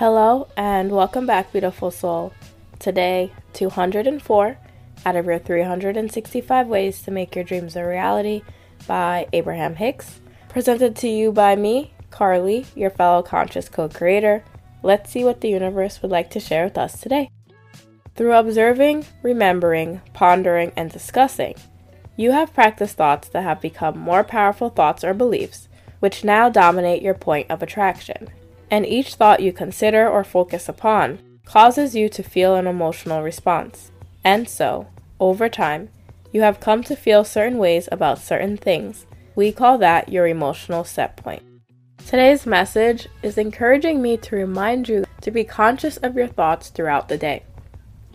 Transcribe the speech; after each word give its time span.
Hello 0.00 0.48
and 0.56 0.90
welcome 0.90 1.26
back, 1.26 1.52
beautiful 1.52 1.90
soul. 1.90 2.32
Today, 2.78 3.34
204 3.52 4.56
out 5.04 5.14
of 5.14 5.26
your 5.26 5.38
365 5.38 6.68
ways 6.68 7.02
to 7.02 7.10
make 7.10 7.34
your 7.34 7.44
dreams 7.44 7.76
a 7.76 7.84
reality 7.84 8.40
by 8.86 9.28
Abraham 9.34 9.74
Hicks. 9.74 10.20
Presented 10.48 10.96
to 10.96 11.06
you 11.06 11.32
by 11.32 11.54
me, 11.54 11.92
Carlie, 12.08 12.64
your 12.74 12.88
fellow 12.88 13.22
conscious 13.22 13.68
co 13.68 13.90
creator. 13.90 14.42
Let's 14.82 15.10
see 15.10 15.22
what 15.22 15.42
the 15.42 15.50
universe 15.50 16.00
would 16.00 16.10
like 16.10 16.30
to 16.30 16.40
share 16.40 16.64
with 16.64 16.78
us 16.78 16.98
today. 16.98 17.28
Through 18.14 18.32
observing, 18.32 19.04
remembering, 19.22 20.00
pondering, 20.14 20.72
and 20.78 20.90
discussing, 20.90 21.56
you 22.16 22.32
have 22.32 22.54
practiced 22.54 22.96
thoughts 22.96 23.28
that 23.28 23.42
have 23.42 23.60
become 23.60 23.98
more 23.98 24.24
powerful 24.24 24.70
thoughts 24.70 25.04
or 25.04 25.12
beliefs, 25.12 25.68
which 25.98 26.24
now 26.24 26.48
dominate 26.48 27.02
your 27.02 27.12
point 27.12 27.50
of 27.50 27.62
attraction 27.62 28.30
and 28.70 28.86
each 28.86 29.14
thought 29.14 29.40
you 29.40 29.52
consider 29.52 30.08
or 30.08 30.24
focus 30.24 30.68
upon 30.68 31.18
causes 31.44 31.94
you 31.94 32.08
to 32.08 32.22
feel 32.22 32.54
an 32.54 32.66
emotional 32.66 33.22
response. 33.22 33.90
And 34.22 34.48
so, 34.48 34.86
over 35.18 35.48
time, 35.48 35.88
you 36.32 36.42
have 36.42 36.60
come 36.60 36.84
to 36.84 36.94
feel 36.94 37.24
certain 37.24 37.58
ways 37.58 37.88
about 37.90 38.20
certain 38.20 38.56
things. 38.56 39.06
We 39.34 39.50
call 39.50 39.78
that 39.78 40.08
your 40.08 40.28
emotional 40.28 40.84
set 40.84 41.16
point. 41.16 41.42
Today's 42.06 42.46
message 42.46 43.08
is 43.22 43.38
encouraging 43.38 44.00
me 44.00 44.16
to 44.18 44.36
remind 44.36 44.88
you 44.88 45.04
to 45.20 45.30
be 45.30 45.44
conscious 45.44 45.96
of 45.98 46.16
your 46.16 46.26
thoughts 46.26 46.68
throughout 46.68 47.08
the 47.08 47.18
day. 47.18 47.44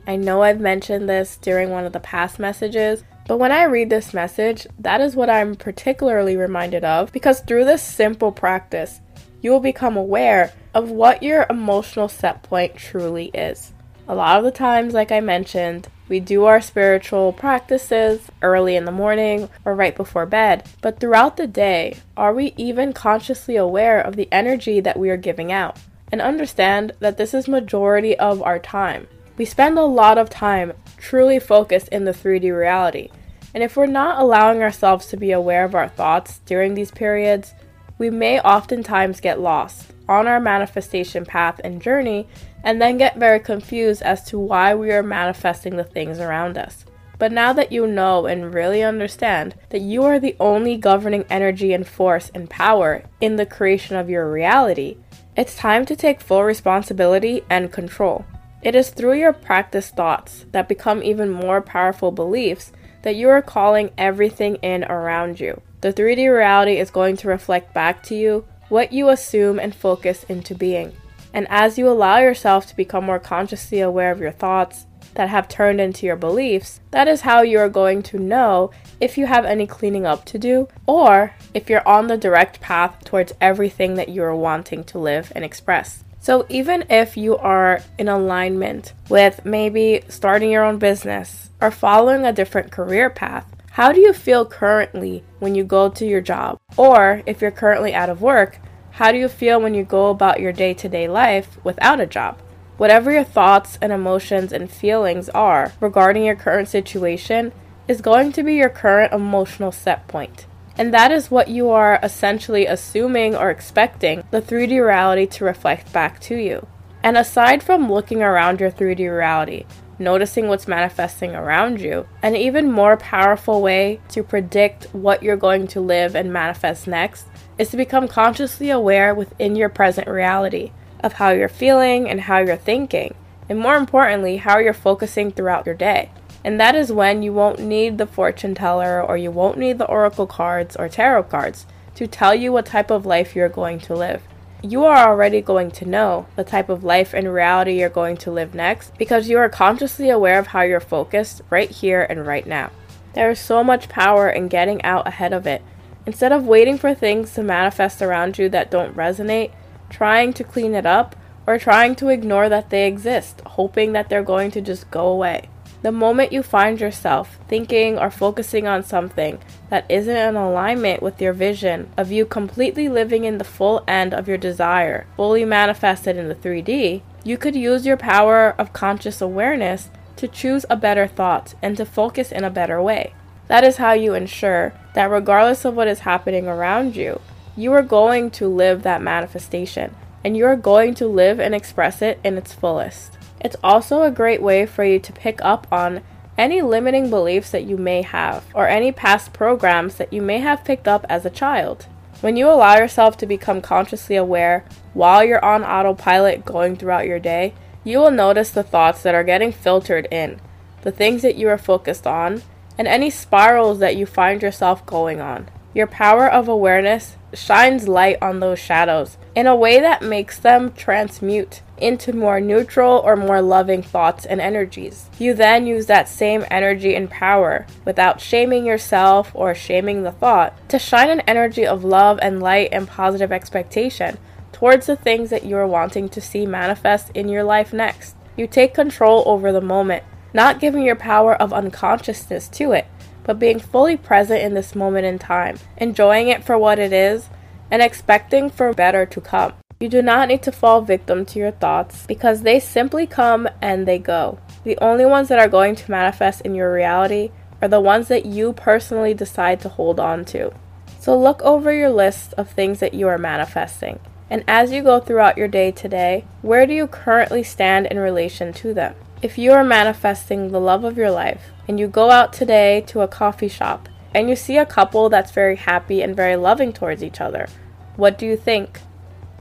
I 0.08 0.16
know 0.16 0.44
I've 0.44 0.60
mentioned 0.60 1.10
this 1.10 1.38
during 1.38 1.72
one 1.72 1.86
of 1.86 1.94
the 1.94 2.00
past 2.00 2.40
messages, 2.40 3.04
but 3.28 3.38
when 3.38 3.52
I 3.52 3.64
read 3.64 3.90
this 3.90 4.14
message, 4.14 4.68
that 4.80 5.02
is 5.02 5.16
what 5.16 5.30
I'm 5.30 5.56
particularly 5.56 6.38
reminded 6.38 6.86
of 6.86 7.12
because 7.12 7.42
through 7.42 7.66
this 7.66 7.82
simple 7.82 8.32
practice, 8.32 9.02
you 9.42 9.52
will 9.52 9.60
become 9.60 9.98
aware 9.98 10.54
of 10.74 10.92
what 10.92 11.24
your 11.24 11.46
emotional 11.50 12.08
set 12.08 12.44
point 12.44 12.76
truly 12.76 13.28
is. 13.34 13.74
A 14.08 14.16
lot 14.16 14.38
of 14.38 14.44
the 14.44 14.52
times, 14.52 14.94
like 14.94 15.12
I 15.12 15.20
mentioned, 15.20 15.88
we 16.08 16.20
do 16.20 16.46
our 16.46 16.62
spiritual 16.62 17.34
practices 17.34 18.30
early 18.44 18.76
in 18.76 18.86
the 18.86 18.92
morning 18.92 19.50
or 19.66 19.74
right 19.74 19.96
before 19.96 20.28
bed, 20.28 20.70
but 20.82 21.00
throughout 21.00 21.38
the 21.38 21.48
day, 21.48 21.98
are 22.16 22.34
we 22.34 22.54
even 22.58 22.94
consciously 22.94 23.56
aware 23.56 24.00
of 24.00 24.16
the 24.16 24.28
energy 24.32 24.80
that 24.80 25.00
we 25.00 25.10
are 25.10 25.18
giving 25.18 25.52
out? 25.52 25.80
And 26.12 26.22
understand 26.22 26.92
that 27.00 27.18
this 27.18 27.34
is 27.34 27.48
majority 27.48 28.16
of 28.20 28.44
our 28.44 28.60
time. 28.60 29.08
We 29.38 29.46
spend 29.46 29.80
a 29.80 29.84
lot 29.84 30.20
of 30.20 30.30
time 30.30 30.74
truly 30.98 31.40
focused 31.40 31.88
in 31.88 32.06
the 32.06 32.12
3D 32.12 32.56
reality. 32.56 33.10
And 33.56 33.64
if 33.64 33.76
we're 33.76 33.88
not 33.88 34.22
allowing 34.22 34.62
ourselves 34.62 35.08
to 35.08 35.18
be 35.18 35.32
aware 35.32 35.66
of 35.66 35.74
our 35.74 35.90
thoughts 35.90 36.42
during 36.46 36.76
these 36.76 36.92
periods, 36.92 37.54
we 37.98 38.10
may 38.10 38.40
oftentimes 38.40 39.20
get 39.20 39.40
lost 39.40 39.92
on 40.08 40.28
our 40.28 40.40
manifestation 40.40 41.26
path 41.26 41.60
and 41.64 41.82
journey 41.82 42.28
and 42.64 42.82
then 42.82 42.98
get 42.98 43.18
very 43.18 43.40
confused 43.40 44.02
as 44.02 44.24
to 44.26 44.40
why 44.40 44.76
we 44.76 44.92
are 44.92 45.04
manifesting 45.04 45.76
the 45.76 45.84
things 45.84 46.20
around 46.20 46.58
us. 46.58 46.86
But 47.18 47.32
now 47.32 47.54
that 47.54 47.72
you 47.72 47.88
know 47.88 48.26
and 48.26 48.54
really 48.54 48.84
understand 48.84 49.56
that 49.70 49.82
you 49.82 50.04
are 50.04 50.20
the 50.20 50.36
only 50.40 50.76
governing 50.76 51.26
energy 51.30 51.74
and 51.74 51.88
force 51.88 52.30
and 52.34 52.50
power 52.50 53.04
in 53.22 53.38
the 53.38 53.46
creation 53.46 53.96
of 53.96 54.10
your 54.10 54.30
reality, 54.30 54.98
it's 55.38 55.56
time 55.56 55.86
to 55.86 55.96
take 55.96 56.20
full 56.22 56.44
responsibility 56.44 57.44
and 57.50 57.72
control. 57.72 58.26
It 58.62 58.76
is 58.76 58.90
through 58.90 59.20
your 59.20 59.32
practice 59.32 59.92
thoughts 59.92 60.46
that 60.52 60.68
become 60.68 61.04
even 61.04 61.30
more 61.30 61.62
powerful 61.62 62.12
beliefs 62.12 62.72
that 63.04 63.16
you 63.16 63.30
are 63.30 63.42
calling 63.42 63.92
everything 63.98 64.56
in 64.56 64.84
around 64.86 65.40
you. 65.40 65.62
The 65.86 65.94
3D 65.94 66.36
reality 66.36 66.78
is 66.78 66.90
going 66.90 67.16
to 67.18 67.28
reflect 67.28 67.72
back 67.72 68.02
to 68.06 68.16
you 68.16 68.44
what 68.70 68.92
you 68.92 69.10
assume 69.10 69.60
and 69.60 69.76
focus 69.76 70.24
into 70.24 70.56
being. 70.56 70.94
And 71.32 71.46
as 71.48 71.78
you 71.78 71.88
allow 71.88 72.18
yourself 72.18 72.66
to 72.66 72.76
become 72.76 73.06
more 73.06 73.20
consciously 73.20 73.82
aware 73.82 74.12
of 74.12 74.20
your 74.20 74.32
thoughts 74.32 74.88
that 75.14 75.30
have 75.30 75.48
turned 75.48 75.80
into 75.80 76.08
your 76.08 76.16
beliefs, 76.16 76.80
that 76.90 77.08
is 77.08 77.22
how 77.22 77.44
you 77.44 77.60
are 77.60 77.70
going 77.70 78.02
to 78.02 78.18
know 78.18 78.72
if 79.00 79.16
you 79.16 79.28
have 79.28 79.46
any 79.46 79.68
cleaning 79.68 80.08
up 80.08 80.26
to 80.26 80.40
do 80.40 80.68
or 80.88 81.36
if 81.54 81.70
you're 81.70 81.88
on 81.88 82.08
the 82.08 82.18
direct 82.18 82.60
path 82.60 83.04
towards 83.04 83.34
everything 83.40 83.94
that 83.94 84.10
you 84.10 84.24
are 84.24 84.36
wanting 84.36 84.84
to 84.86 84.98
live 84.98 85.32
and 85.36 85.46
express. 85.46 86.04
So, 86.20 86.48
even 86.50 86.86
if 86.90 87.16
you 87.16 87.38
are 87.38 87.82
in 88.00 88.08
alignment 88.08 88.94
with 89.08 89.46
maybe 89.46 90.02
starting 90.08 90.50
your 90.50 90.64
own 90.64 90.80
business 90.80 91.52
or 91.62 91.70
following 91.70 92.26
a 92.26 92.34
different 92.34 92.72
career 92.72 93.12
path, 93.12 93.55
how 93.76 93.92
do 93.92 94.00
you 94.00 94.14
feel 94.14 94.46
currently 94.46 95.22
when 95.40 95.54
you 95.54 95.62
go 95.62 95.90
to 95.90 96.06
your 96.06 96.22
job? 96.22 96.58
Or 96.78 97.22
if 97.26 97.42
you're 97.42 97.52
currently 97.52 97.94
out 97.94 98.10
of 98.10 98.22
work, 98.22 98.60
how 98.92 99.12
do 99.12 99.18
you 99.18 99.28
feel 99.28 99.60
when 99.60 99.74
you 99.74 99.84
go 99.84 100.10
about 100.10 100.40
your 100.40 100.54
day 100.54 100.74
to 100.76 100.88
day 100.88 101.10
life 101.10 101.58
without 101.62 102.00
a 102.00 102.06
job? 102.06 102.40
Whatever 102.78 103.12
your 103.12 103.26
thoughts 103.26 103.78
and 103.82 103.92
emotions 103.92 104.54
and 104.54 104.72
feelings 104.72 105.28
are 105.28 105.74
regarding 105.82 106.24
your 106.24 106.38
current 106.38 106.70
situation 106.70 107.52
is 107.86 108.00
going 108.00 108.32
to 108.32 108.44
be 108.44 108.54
your 108.54 108.70
current 108.70 109.12
emotional 109.12 109.74
set 109.74 110.08
point. 110.08 110.46
And 110.78 110.94
that 110.94 111.12
is 111.12 111.30
what 111.30 111.50
you 111.50 111.70
are 111.70 112.00
essentially 112.02 112.66
assuming 112.66 113.36
or 113.36 113.50
expecting 113.50 114.24
the 114.32 114.42
3D 114.42 114.82
reality 114.82 115.26
to 115.26 115.44
reflect 115.44 115.92
back 115.92 116.22
to 116.22 116.36
you. 116.38 116.66
And 117.04 117.18
aside 117.18 117.62
from 117.62 117.92
looking 117.92 118.24
around 118.24 118.62
your 118.62 118.72
3D 118.72 119.14
reality, 119.14 119.66
noticing 120.00 120.48
what's 120.48 120.68
manifesting 120.68 121.36
around 121.36 121.80
you. 121.80 122.08
An 122.22 122.36
even 122.36 122.72
more 122.72 122.98
powerful 122.98 123.62
way 123.62 124.00
to 124.10 124.24
predict 124.24 124.86
what 124.94 125.24
you're 125.24 125.38
going 125.38 125.68
to 125.68 125.82
live 125.82 126.16
and 126.16 126.32
manifest 126.32 126.88
next 126.88 127.28
is 127.58 127.70
to 127.70 127.78
become 127.78 128.08
consciously 128.08 128.70
aware 128.70 129.14
within 129.16 129.56
your 129.56 129.70
present 129.70 130.08
reality 130.08 130.72
of 131.02 131.14
how 131.14 131.30
you're 131.30 131.48
feeling 131.48 132.10
and 132.10 132.22
how 132.22 132.40
you're 132.40 132.58
thinking, 132.58 133.16
and 133.48 133.60
more 133.60 133.76
importantly, 133.76 134.38
how 134.38 134.58
you're 134.58 134.74
focusing 134.74 135.32
throughout 135.32 135.66
your 135.66 135.76
day. 135.76 136.10
And 136.44 136.60
that 136.60 136.76
is 136.76 136.92
when 136.92 137.24
you 137.24 137.34
won't 137.34 137.60
need 137.60 137.98
the 137.98 138.06
fortune 138.06 138.54
teller 138.54 139.02
or 139.02 139.18
you 139.18 139.32
won't 139.32 139.58
need 139.58 139.78
the 139.78 139.88
oracle 139.88 140.28
cards 140.28 140.76
or 140.76 140.90
tarot 140.90 141.24
cards 141.24 141.66
to 141.96 142.08
tell 142.08 142.36
you 142.36 142.52
what 142.52 142.66
type 142.66 142.92
of 142.92 143.06
life 143.06 143.36
you're 143.36 143.50
going 143.50 143.80
to 143.80 143.96
live 143.96 144.22
you 144.62 144.86
are 144.86 145.08
already 145.08 145.42
going 145.42 145.72
to 145.72 145.86
know 145.86 146.26
the 146.36 146.44
type 146.44 146.70
of 146.70 146.84
life 146.84 147.14
and 147.14 147.32
reality 147.32 147.80
you're 147.80 147.90
going 147.90 148.18
to 148.18 148.32
live 148.32 148.56
next 148.56 148.98
because 148.98 149.30
you 149.30 149.38
are 149.38 149.50
consciously 149.50 150.10
aware 150.10 150.40
of 150.40 150.48
how 150.48 150.62
you're 150.62 150.80
focused 150.80 151.42
right 151.50 151.70
here 151.70 152.06
and 152.10 152.26
right 152.26 152.48
now. 152.48 152.72
There 153.14 153.30
is 153.30 153.40
so 153.40 153.64
much 153.64 153.90
power 153.90 154.30
in 154.30 154.48
getting 154.48 154.84
out 154.84 155.08
ahead 155.08 155.34
of 155.34 155.46
it. 155.48 155.62
Instead 156.06 156.32
of 156.32 156.46
waiting 156.46 156.78
for 156.78 156.94
things 156.94 157.34
to 157.34 157.44
manifest 157.44 158.02
around 158.02 158.38
you 158.38 158.50
that 158.50 158.70
don't 158.70 158.96
resonate, 158.96 159.52
trying 159.90 160.34
to 160.34 160.44
clean 160.44 160.76
it 160.76 160.86
up, 160.86 161.16
or 161.48 161.58
trying 161.58 161.96
to 161.96 162.10
ignore 162.10 162.50
that 162.50 162.70
they 162.70 162.88
exist, 162.88 163.42
hoping 163.46 163.94
that 163.94 164.10
they're 164.10 164.24
going 164.24 164.52
to 164.52 164.62
just 164.62 164.90
go 164.92 165.08
away. 165.08 165.50
The 165.86 165.92
moment 165.92 166.34
you 166.34 166.42
find 166.42 166.82
yourself 166.82 167.38
thinking 167.48 168.00
or 168.00 168.10
focusing 168.10 168.66
on 168.66 168.82
something 168.82 169.38
that 169.70 169.86
isn't 169.88 170.18
in 170.18 170.36
alignment 170.36 171.04
with 171.04 171.22
your 171.22 171.32
vision 171.32 171.92
of 171.96 172.12
you 172.12 172.26
completely 172.26 172.90
living 172.90 173.24
in 173.24 173.38
the 173.38 173.44
full 173.44 173.84
end 173.88 174.12
of 174.12 174.28
your 174.28 174.40
desire, 174.40 175.06
fully 175.16 175.46
manifested 175.46 176.18
in 176.18 176.28
the 176.28 176.34
3D, 176.34 177.04
you 177.24 177.38
could 177.38 177.56
use 177.56 177.86
your 177.86 177.98
power 177.98 178.56
of 178.58 178.74
conscious 178.74 179.22
awareness 179.22 179.92
to 180.16 180.28
choose 180.28 180.66
a 180.72 180.76
better 180.76 181.06
thought 181.06 181.54
and 181.62 181.78
to 181.78 181.86
focus 181.86 182.32
in 182.32 182.44
a 182.44 182.50
better 182.50 182.82
way. 182.82 183.14
That 183.48 183.64
is 183.64 183.78
how 183.78 183.94
you 183.94 184.16
ensure 184.16 184.74
that 184.96 185.12
regardless 185.12 185.66
of 185.66 185.76
what 185.76 185.88
is 185.88 186.00
happening 186.00 186.48
around 186.48 186.96
you, 186.96 187.22
you 187.56 187.72
are 187.74 187.84
going 187.84 188.32
to 188.32 188.48
live 188.48 188.82
that 188.82 189.04
manifestation 189.04 189.96
and 190.24 190.36
you 190.36 190.48
are 190.48 190.56
going 190.56 190.96
to 190.96 191.06
live 191.06 191.40
and 191.40 191.54
express 191.54 192.02
it 192.02 192.20
in 192.24 192.40
its 192.40 192.56
fullest. 192.56 193.20
It's 193.46 193.56
also 193.64 194.02
a 194.02 194.10
great 194.10 194.42
way 194.42 194.66
for 194.66 194.84
you 194.84 194.98
to 194.98 195.14
pick 195.14 195.40
up 195.44 195.68
on 195.72 196.02
any 196.36 196.64
limiting 196.64 197.12
beliefs 197.12 197.52
that 197.52 197.66
you 197.66 197.78
may 197.78 198.02
have, 198.02 198.44
or 198.56 198.68
any 198.68 198.92
past 198.92 199.34
programs 199.34 199.98
that 199.98 200.12
you 200.12 200.20
may 200.20 200.40
have 200.40 200.66
picked 200.66 200.88
up 200.88 201.06
as 201.08 201.28
a 201.28 201.30
child. 201.30 201.86
When 202.22 202.38
you 202.38 202.50
allow 202.50 202.78
yourself 202.78 203.18
to 203.18 203.28
become 203.28 203.62
consciously 203.62 204.16
aware 204.16 204.66
while 204.96 205.24
you're 205.24 205.46
on 205.46 205.64
autopilot 205.64 206.44
going 206.44 206.76
throughout 206.76 207.06
your 207.06 207.20
day, 207.20 207.54
you 207.84 208.00
will 208.00 208.10
notice 208.10 208.50
the 208.50 208.64
thoughts 208.64 209.04
that 209.04 209.14
are 209.14 209.24
getting 209.24 209.52
filtered 209.52 210.08
in, 210.10 210.42
the 210.82 210.92
things 210.92 211.22
that 211.22 211.36
you 211.36 211.48
are 211.48 211.60
focused 211.60 212.08
on, 212.08 212.42
and 212.80 212.88
any 212.88 213.12
spirals 213.12 213.78
that 213.78 213.96
you 213.96 214.08
find 214.08 214.42
yourself 214.42 214.84
going 214.88 215.22
on. 215.22 215.48
Your 215.76 215.88
power 215.88 216.26
of 216.26 216.48
awareness 216.48 217.18
shines 217.34 217.90
light 217.90 218.18
on 218.22 218.40
those 218.40 218.60
shadows 218.60 219.18
in 219.36 219.46
a 219.46 219.56
way 219.58 219.82
that 219.82 220.02
makes 220.02 220.40
them 220.40 220.72
transmute 220.72 221.62
into 221.78 222.14
more 222.14 222.40
neutral 222.40 223.02
or 223.04 223.18
more 223.18 223.42
loving 223.42 223.84
thoughts 223.84 224.26
and 224.26 224.40
energies. 224.40 225.10
You 225.20 225.34
then 225.34 225.68
use 225.68 225.88
that 225.88 226.08
same 226.08 226.46
energy 226.50 226.96
and 226.96 227.10
power 227.10 227.68
without 227.84 228.22
shaming 228.22 228.66
yourself 228.66 229.32
or 229.34 229.54
shaming 229.54 230.04
the 230.04 230.14
thought 230.14 230.54
to 230.70 230.80
shine 230.80 231.10
an 231.10 231.20
energy 231.28 231.68
of 231.68 231.84
love 231.84 232.20
and 232.22 232.42
light 232.42 232.70
and 232.72 232.88
positive 232.88 233.34
expectation 233.34 234.18
towards 234.54 234.86
the 234.86 234.96
things 234.96 235.30
that 235.30 235.44
you 235.44 235.58
are 235.58 235.68
wanting 235.68 236.08
to 236.08 236.22
see 236.22 236.46
manifest 236.46 237.12
in 237.14 237.28
your 237.28 237.44
life 237.44 237.74
next. 237.74 238.16
You 238.38 238.48
take 238.48 238.74
control 238.74 239.24
over 239.26 239.52
the 239.52 239.60
moment, 239.60 240.06
not 240.34 240.62
giving 240.62 240.84
your 240.84 240.96
power 240.96 241.36
of 241.36 241.52
unconsciousness 241.52 242.48
to 242.50 242.72
it, 242.72 242.88
but 243.26 243.40
being 243.40 243.60
fully 243.60 243.98
present 243.98 244.42
in 244.42 244.54
this 244.54 244.76
moment 244.76 245.06
in 245.06 245.20
time, 245.20 245.58
enjoying 245.78 246.30
it 246.30 246.44
for 246.44 246.58
what 246.58 246.80
it 246.80 246.94
is, 246.94 247.30
and 247.70 247.82
expecting 247.82 248.50
for 248.50 248.72
better 248.74 249.06
to 249.06 249.20
come. 249.20 249.54
You 249.80 249.90
do 249.90 250.02
not 250.02 250.30
need 250.30 250.42
to 250.44 250.54
fall 250.54 250.82
victim 250.82 251.26
to 251.26 251.40
your 251.40 251.52
thoughts 251.52 252.06
because 252.08 252.44
they 252.44 252.62
simply 252.62 253.06
come 253.06 253.50
and 253.62 253.86
they 253.86 254.00
go. 254.00 254.40
The 254.64 254.78
only 254.78 255.06
ones 255.06 255.28
that 255.28 255.40
are 255.40 255.50
going 255.50 255.76
to 255.76 255.92
manifest 255.92 256.42
in 256.42 256.56
your 256.56 256.72
reality 256.72 257.32
are 257.62 257.68
the 257.68 257.82
ones 257.82 258.08
that 258.08 258.26
you 258.26 258.54
personally 258.54 259.14
decide 259.14 259.60
to 259.62 259.70
hold 259.70 260.00
on 260.00 260.24
to. 260.26 260.54
So 261.00 261.20
look 261.20 261.42
over 261.42 261.74
your 261.74 261.90
list 261.90 262.34
of 262.34 262.50
things 262.50 262.80
that 262.80 262.94
you 262.94 263.08
are 263.08 263.18
manifesting. 263.18 264.00
And 264.30 264.44
as 264.48 264.72
you 264.72 264.82
go 264.82 265.00
throughout 265.00 265.38
your 265.38 265.48
day 265.48 265.72
today, 265.72 266.26
where 266.42 266.66
do 266.66 266.74
you 266.74 266.88
currently 266.88 267.44
stand 267.44 267.86
in 267.88 268.00
relation 268.00 268.54
to 268.54 268.74
them? 268.74 268.96
If 269.26 269.40
you 269.40 269.54
are 269.54 269.64
manifesting 269.64 270.52
the 270.52 270.62
love 270.62 270.84
of 270.84 271.00
your 271.00 271.10
life 271.10 271.48
and 271.68 271.80
you 271.80 271.88
go 271.88 272.12
out 272.12 272.32
today 272.32 272.82
to 272.82 273.02
a 273.02 273.08
coffee 273.08 273.48
shop 273.48 273.90
and 274.14 274.30
you 274.30 274.36
see 274.36 274.56
a 274.60 274.68
couple 274.68 275.10
that's 275.10 275.32
very 275.32 275.56
happy 275.56 276.04
and 276.04 276.16
very 276.16 276.36
loving 276.36 276.72
towards 276.72 277.02
each 277.02 277.20
other, 277.20 277.48
what 277.96 278.20
do 278.20 278.28
you 278.28 278.38
think? 278.38 278.82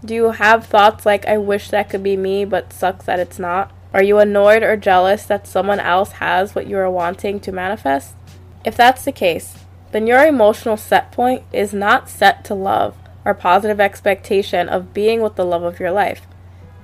Do 0.03 0.15
you 0.15 0.31
have 0.31 0.65
thoughts 0.65 1.05
like, 1.05 1.27
I 1.27 1.37
wish 1.37 1.69
that 1.69 1.91
could 1.91 2.03
be 2.03 2.17
me, 2.17 2.47
but 2.47 2.73
sucks 2.73 3.05
that 3.05 3.21
it's 3.21 3.39
not? 3.39 3.73
Are 3.93 4.03
you 4.03 4.17
annoyed 4.17 4.63
or 4.63 4.75
jealous 4.79 5.27
that 5.27 5.47
someone 5.47 5.81
else 5.81 6.13
has 6.13 6.55
what 6.55 6.67
you 6.67 6.79
are 6.79 6.91
wanting 6.91 7.39
to 7.41 7.53
manifest? 7.53 8.15
If 8.65 8.79
that's 8.79 9.05
the 9.05 9.13
case, 9.13 9.67
then 9.93 10.07
your 10.07 10.27
emotional 10.27 10.79
set 10.79 11.13
point 11.13 11.43
is 11.53 11.75
not 11.75 12.09
set 12.09 12.43
to 12.47 12.55
love 12.55 12.97
or 13.23 13.35
positive 13.35 13.81
expectation 13.81 14.67
of 14.67 14.95
being 14.95 15.21
with 15.21 15.37
the 15.37 15.45
love 15.45 15.63
of 15.63 15.79
your 15.79 15.91
life. 15.91 16.23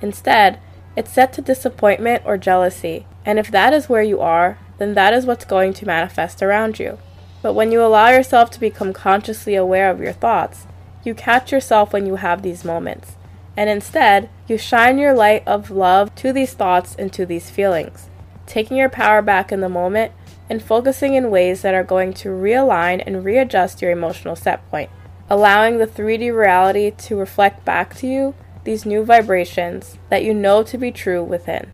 Instead, 0.03 0.61
it's 1.01 1.13
set 1.13 1.33
to 1.33 1.41
disappointment 1.41 2.23
or 2.27 2.37
jealousy. 2.37 3.07
And 3.25 3.39
if 3.39 3.51
that 3.51 3.73
is 3.73 3.89
where 3.89 4.03
you 4.03 4.21
are, 4.21 4.59
then 4.77 4.93
that 4.95 5.15
is 5.15 5.25
what's 5.25 5.47
going 5.47 5.73
to 5.73 5.87
manifest 5.87 6.43
around 6.43 6.79
you. 6.79 6.99
But 7.41 7.55
when 7.55 7.73
you 7.73 7.83
allow 7.83 8.11
yourself 8.11 8.51
to 8.51 8.61
become 8.61 8.93
consciously 8.93 9.55
aware 9.55 9.91
of 9.91 9.99
your 9.99 10.13
thoughts, 10.13 10.67
you 11.03 11.15
catch 11.15 11.53
yourself 11.53 11.95
when 11.95 12.05
you 12.05 12.17
have 12.17 12.43
these 12.43 12.67
moments. 12.67 13.17
And 13.57 13.71
instead, 13.71 14.29
you 14.47 14.59
shine 14.59 14.99
your 14.99 15.15
light 15.15 15.43
of 15.49 15.71
love 15.71 16.15
to 16.17 16.35
these 16.35 16.53
thoughts 16.53 16.95
and 16.99 17.11
to 17.15 17.25
these 17.25 17.49
feelings, 17.49 18.11
taking 18.45 18.77
your 18.77 18.91
power 18.91 19.23
back 19.23 19.51
in 19.51 19.63
the 19.63 19.71
moment 19.71 20.13
and 20.51 20.63
focusing 20.63 21.15
in 21.15 21.31
ways 21.31 21.63
that 21.63 21.75
are 21.75 21.83
going 21.83 22.13
to 22.13 22.29
realign 22.29 23.03
and 23.07 23.25
readjust 23.25 23.81
your 23.81 23.91
emotional 23.91 24.37
set 24.37 24.69
point 24.71 24.91
allowing 25.31 25.79
the 25.79 25.87
3D 25.87 26.37
reality 26.37 26.91
to 26.91 27.17
reflect 27.17 27.65
back 27.65 27.95
to 27.95 28.07
you 28.09 28.35
these 28.65 28.87
new 28.87 29.05
vibrations 29.05 29.99
that 30.09 30.25
you 30.25 30.35
know 30.35 30.63
to 30.63 30.79
be 30.79 30.93
true 30.93 31.23
within. 31.23 31.73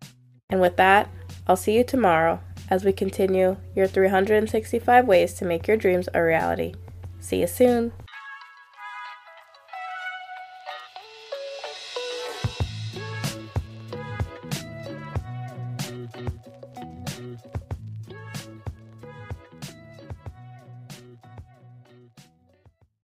And 0.50 0.60
with 0.60 0.76
that, 0.76 1.10
I'll 1.46 1.56
see 1.56 1.76
you 1.76 1.84
tomorrow 1.84 2.40
as 2.70 2.84
we 2.84 2.92
continue 2.92 3.56
your 3.74 3.86
365 3.86 5.06
ways 5.06 5.34
to 5.34 5.44
make 5.44 5.68
your 5.68 5.76
dreams 5.76 6.08
a 6.14 6.22
reality. 6.22 6.74
See 7.20 7.40
you 7.40 7.46
soon. 7.46 7.92